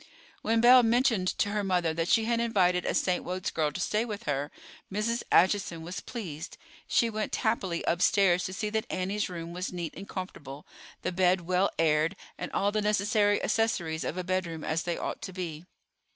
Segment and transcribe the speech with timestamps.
[0.41, 3.23] When Belle mentioned to her mother that she had invited a St.
[3.23, 4.49] Wode's girl to stay with her,
[4.91, 5.21] Mrs.
[5.31, 6.57] Acheson was pleased.
[6.87, 10.65] She went happily upstairs to see that Annie's room was neat and comfortable,
[11.03, 15.21] the bed well aired, and all the necessary accessories of a bedroom as they ought
[15.21, 15.67] to be.